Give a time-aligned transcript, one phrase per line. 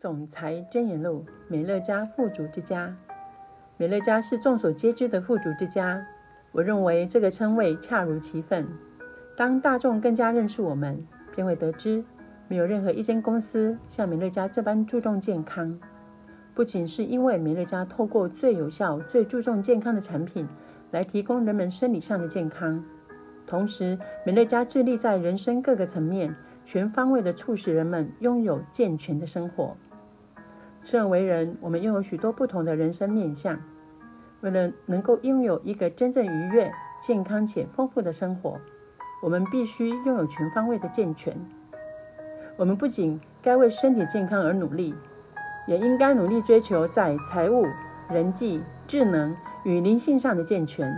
[0.00, 2.96] 总裁真言录：美乐家富足之家。
[3.76, 6.06] 美乐家是众所皆知的富足之家。
[6.52, 8.66] 我认为这个称谓恰如其分。
[9.36, 12.02] 当大众更加认识我们，便会得知，
[12.48, 15.78] 没有任何一间公司像美乐家这般注重健康。
[16.54, 20.48] 不仅是因为美乐家透过最有效、最注重健康的产品
[20.92, 22.82] 来提供人们生理上的健康，
[23.46, 29.76] 同时美乐家致力在人生各个层面全方位地促使人们拥有健全的生活。
[30.82, 33.58] 生而为人，我们拥有许多不同的人生面相。
[34.40, 38.58] 为了能够拥有一个真正愉悦、健康且丰富的生活，
[39.22, 41.36] 我们必须拥有全方位的健全。
[42.56, 44.94] 我们不仅该为身体健康而努力，
[45.66, 47.66] 也应该努力追求在财务、
[48.08, 50.90] 人际、智能与灵性上的健全。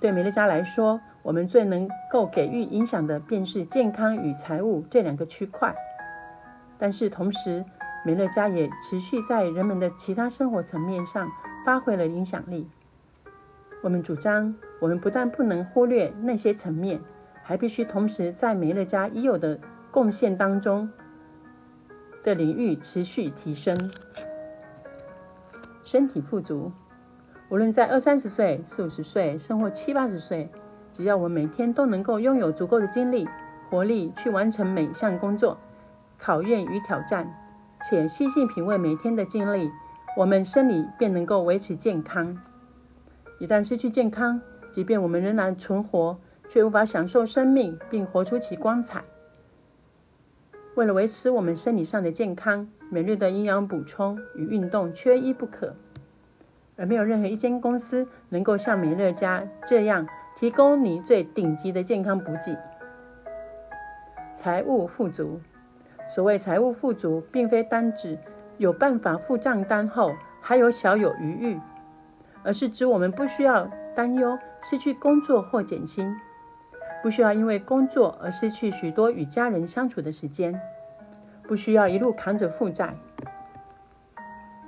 [0.00, 5.74] 对美乐家来说，我们最能够给予影响的便是健康与财务这两个区块。
[6.76, 7.64] 但是同时，
[8.04, 11.30] 美乐家也持续在人们的其他生活层面上
[11.64, 12.68] 发挥了影响力。
[13.82, 17.00] 我们主张，我们不但不能忽略那些层面，
[17.42, 19.58] 还必须同时在美乐家已有的
[19.90, 20.90] 贡献当中
[22.22, 23.90] 的领域持续提升。
[25.82, 26.72] 身体富足，
[27.48, 30.50] 无论在二三十岁、四五十岁，甚或七八十岁，
[30.90, 33.26] 只要我们每天都能够拥有足够的精力、
[33.70, 35.58] 活力去完成每项工作、
[36.18, 37.30] 考验与挑战。
[37.86, 39.70] 且细细品味每天的经历，
[40.16, 42.34] 我们身体便能够维持健康。
[43.38, 44.40] 一旦失去健康，
[44.70, 46.18] 即便我们仍然存活，
[46.48, 49.04] 却无法享受生命并活出其光彩。
[50.76, 55.74] 为了维持我们身体上的健康，每日的营养补充与运动缺一不可。
[56.76, 62.56] 而没有任何一间公司能够像美乐家这样提供你最顶级的健康补给。
[64.34, 65.38] 财务富足。
[66.06, 68.18] 所谓财务富足，并非单指
[68.58, 71.60] 有办法付账单后还有小有余裕，
[72.42, 76.14] 而是指我们不需要担忧失去工作或减薪，
[77.02, 80.60] 不需要因为工作而失去许多与家人相处的时间，
[81.42, 82.94] 不需要一路扛着负债。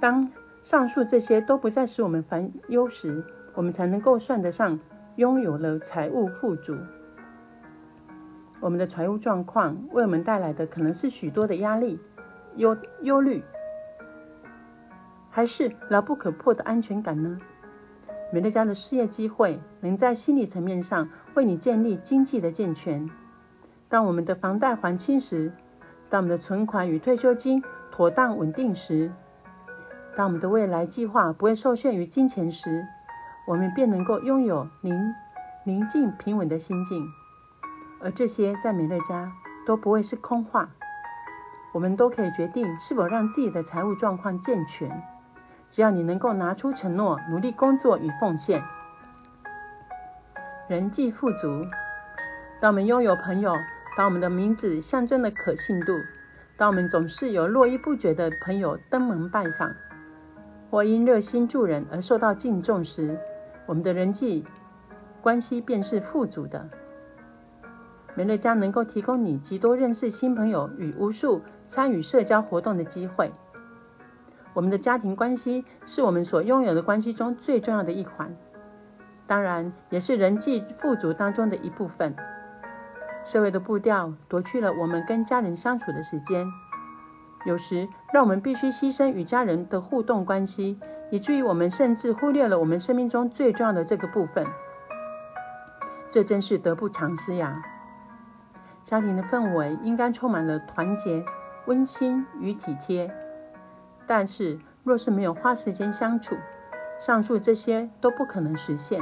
[0.00, 0.30] 当
[0.62, 3.24] 上述这些都不再使我们烦忧时，
[3.54, 4.78] 我们才能够算得上
[5.16, 6.76] 拥有了财务富足。
[8.62, 11.98] 我们的财务状况为我们带来的可能是许多的压力、
[12.54, 13.42] 忧忧虑，
[15.28, 17.40] 还是牢不可破的安全感呢？
[18.32, 23.10] 美乐家的事业机会能在心理层面上为你建立经济的健全。
[23.88, 25.52] 当我们的房贷还清时，
[26.08, 29.10] 当我们的存款与退休金妥当稳定时，
[30.16, 32.86] 当我们的未来计划不会受限于金钱时，
[33.48, 34.94] 我们便能够拥有宁
[35.64, 37.04] 宁静平稳的心境。
[38.02, 39.32] 而这些在美乐家
[39.64, 40.68] 都不会是空话，
[41.72, 44.90] 我们都可以决定是否让自己的财务状况健全。
[45.70, 48.62] 只要你能够拿出承诺，努力工作与奉献，
[50.68, 51.64] 人际富足。
[52.60, 53.56] 当我们拥有朋友，
[53.96, 55.92] 当我们的名字象征的可信度，
[56.56, 59.72] 当我们总是有络绎不绝的朋友登门拜访，
[60.70, 63.18] 或因热心助人而受到敬重时，
[63.64, 64.44] 我们的人际
[65.22, 66.68] 关系便是富足的。
[68.14, 73.32] 美乐家能够提供你极多认识新朋友与无数参与社交活动的机会。
[74.52, 78.36] 我们的家庭关系是我们所拥有的关系中最重要的一环，
[79.26, 82.14] 当然也是人际富足当中的一部分。
[83.24, 86.46] 社会的步调夺去了我们跟家人相处的时间，
[87.46, 90.78] 有时让我们必须牺牲与家人的互动关系，
[91.10, 94.46] 以至于我们甚至忽略了我们生命中最重要的这个部分。
[96.10, 97.62] 这真是得不偿失呀！
[98.84, 101.24] 家庭的氛围应该充满了团结、
[101.66, 103.10] 温馨与体贴，
[104.06, 106.36] 但是若是没有花时间相处，
[106.98, 109.00] 上述这些都不可能实现。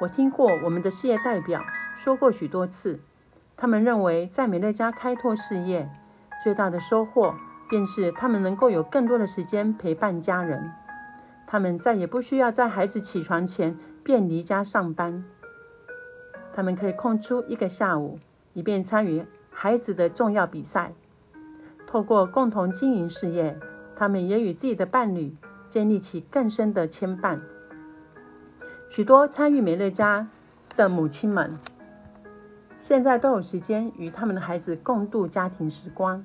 [0.00, 1.62] 我听过我们的事业代表
[1.94, 3.00] 说过许多次，
[3.56, 5.88] 他们认为在美乐家开拓事业
[6.44, 7.34] 最大的收获，
[7.70, 10.70] 便是他们能够有更多的时间陪伴家人，
[11.46, 15.24] 他们再也不需要在孩子起床前便离家上班。
[16.56, 18.18] 他们可以空出一个下午，
[18.54, 20.94] 以便参与孩子的重要比赛。
[21.86, 23.60] 透过共同经营事业，
[23.94, 25.36] 他们也与自己的伴侣
[25.68, 27.38] 建立起更深的牵绊。
[28.88, 30.28] 许多参与美乐家
[30.78, 31.58] 的母亲们，
[32.78, 36.24] 现在都有时间与他们的孩子共度家庭时光，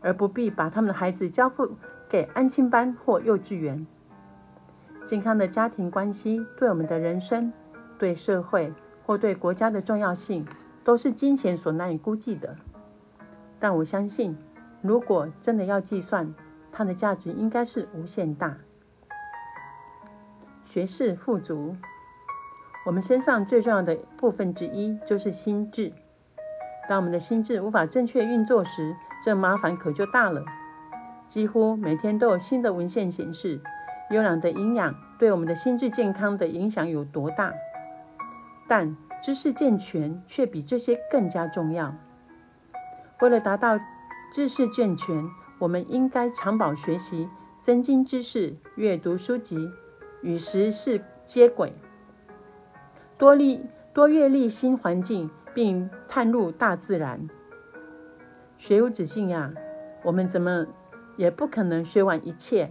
[0.00, 1.76] 而不必把他们的孩子交付
[2.08, 3.86] 给安亲班或幼稚园。
[5.06, 7.52] 健康的家庭关系对我们的人生、
[7.96, 8.74] 对社会。
[9.08, 10.46] 或对国家的重要性，
[10.84, 12.54] 都是金钱所难以估计的。
[13.58, 14.36] 但我相信，
[14.82, 16.34] 如果真的要计算，
[16.70, 18.58] 它的价值应该是无限大。
[20.66, 21.74] 学识富足，
[22.84, 25.90] 我们身上最重要的部分之一就是心智。
[26.86, 28.94] 当我们的心智无法正确运作时，
[29.24, 30.44] 这麻烦可就大了。
[31.26, 33.58] 几乎每天都有新的文献显示，
[34.10, 37.54] 优良的营养对我们的心智健康的影响有多大。
[38.68, 41.94] 但知识健全却比这些更加重要。
[43.20, 43.78] 为了达到
[44.30, 45.28] 知识健全，
[45.58, 47.28] 我们应该常保学习、
[47.60, 49.70] 增进知识、阅读书籍，
[50.22, 51.72] 与时事接轨，
[53.16, 57.26] 多历多阅历新环境，并探入大自然。
[58.58, 59.52] 学无止境呀，
[60.04, 60.66] 我们怎么
[61.16, 62.70] 也不可能学完一切。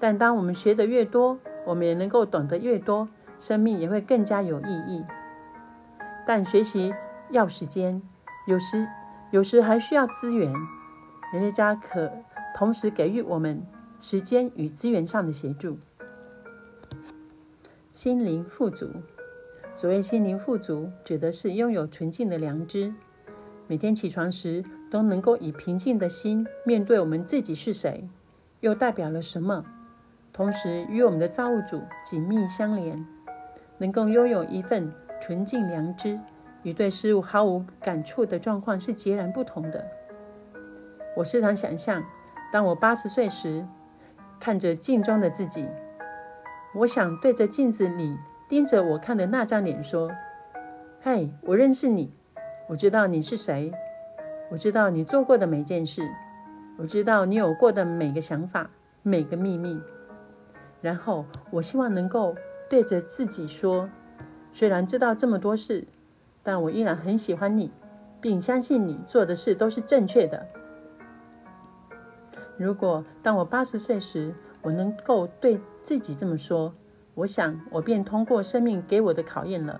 [0.00, 3.08] 但当我们学得越多，我们也能够懂得越多，
[3.42, 5.04] 生命也会更加有意义。
[6.24, 6.94] 但学习
[7.30, 8.00] 要时间，
[8.46, 8.86] 有时
[9.32, 10.52] 有时还需要资源。
[11.32, 12.12] 人类家可
[12.54, 13.60] 同时给予我们
[13.98, 15.76] 时间与资源上的协助。
[17.92, 18.88] 心灵富足，
[19.74, 22.94] 所谓心灵富足，指的是拥有纯净的良知，
[23.66, 28.08] 每天起床时都能够以平静的心面对我们自己是谁，
[28.60, 29.64] 又代表了什么，
[30.32, 33.04] 同时与我们的造物主紧密相连，
[33.82, 34.90] 能够拥有一份。
[35.24, 36.18] 纯净良知
[36.64, 39.86] 与对事物毫无感触的状况是截然不同的。
[41.16, 42.02] 我时常想象，
[42.52, 43.64] 当我八十岁时，
[44.40, 45.68] 看着镜中的自己，
[46.74, 48.18] 我想对着镜子里
[48.48, 50.10] 盯着我看的那张脸说
[51.00, 52.12] ：“嘿，我认识你，
[52.68, 53.70] 我知道你是谁，
[54.50, 56.02] 我知道你做过的每件事，
[56.78, 58.68] 我知道你有过的每个想法、
[59.04, 59.80] 每个秘密。”
[60.82, 62.34] 然后，我希望能够
[62.72, 63.90] 对着自己说。
[64.54, 65.86] 虽然知道这么多事，
[66.42, 67.70] 但我依然很喜欢你，
[68.18, 70.46] 并相信你做的事都是正确的。
[72.56, 76.72] 如果当我八十岁时，我能够对自己这么说，
[77.12, 79.78] 我想我便通过生命给我的考验了。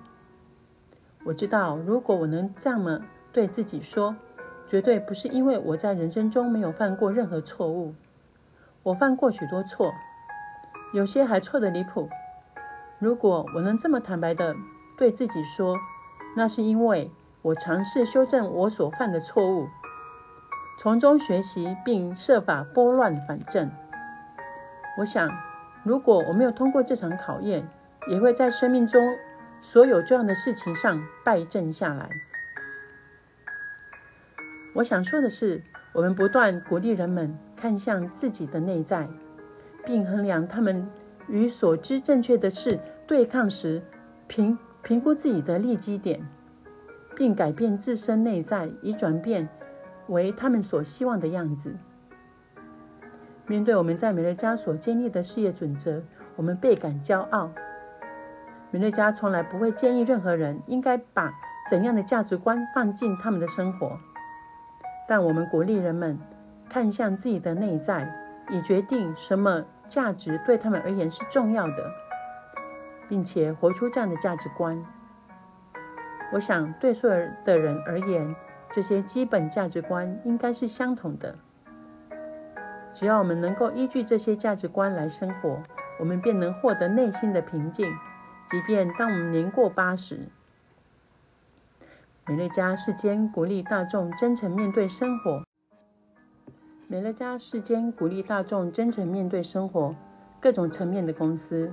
[1.24, 3.00] 我知道，如果我能这么
[3.32, 4.14] 对自己说，
[4.68, 7.94] 绝对不是因为我在人生中没有犯过任何错误。
[8.82, 9.90] 我犯过许多错，
[10.92, 12.06] 有些还错得离谱。
[13.02, 14.54] 如果我能这么坦白地
[14.96, 15.76] 对自己说，
[16.36, 17.10] 那是因为
[17.42, 19.66] 我尝试修正我所犯的错误，
[20.78, 23.68] 从中学习，并设法拨乱反正。
[24.98, 25.28] 我想，
[25.82, 27.68] 如果我没有通过这场考验，
[28.08, 29.04] 也会在生命中
[29.60, 32.08] 所有重要的事情上败阵下来。
[34.76, 35.60] 我想说的是，
[35.92, 39.08] 我们不断鼓励人们看向自己的内在，
[39.84, 40.88] 并衡量他们。
[41.28, 43.82] 与所知正确的事对抗时，
[44.26, 46.20] 评评估自己的利基点，
[47.16, 49.48] 并改变自身内在，以转变
[50.08, 51.76] 为他们所希望的样子。
[53.46, 56.02] 面对我们在美乐家所建立的事业准则，
[56.36, 57.50] 我们倍感骄傲。
[58.70, 61.32] 美乐家从来不会建议任何人应该把
[61.68, 63.98] 怎样的价值观放进他们的生活，
[65.08, 66.18] 但我们鼓励人们
[66.68, 68.10] 看向自己的内在，
[68.50, 69.64] 以决定什么。
[69.88, 71.92] 价值对他们而言是重要的，
[73.08, 74.82] 并且活出这样的价值观。
[76.32, 78.34] 我想，对所有的人而言，
[78.70, 81.36] 这些基本价值观应该是相同的。
[82.94, 85.62] 只要我们能够依据这些价值观来生活，
[85.98, 87.92] 我们便能获得内心的平静。
[88.50, 90.28] 即便当我们年过八十，
[92.26, 95.42] 美乐家世间鼓励大众真诚面对生活。
[96.92, 99.96] 美乐家世间鼓励大众真诚面对生活，
[100.38, 101.72] 各种层面的公司，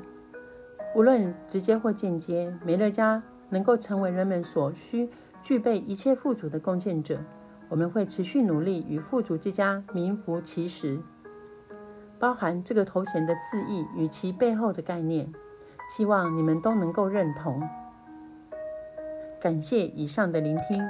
[0.96, 5.10] 无论直接或间接，美乐家能够成为人们所需、
[5.42, 7.20] 具备一切富足的贡献者。
[7.68, 10.98] 我们会持续努力与富足之家名副其实，
[12.18, 15.30] 包含这个头衔的字义与其背后的概念，
[15.90, 17.62] 希望你们都能够认同。
[19.42, 20.82] 感谢以上的聆听。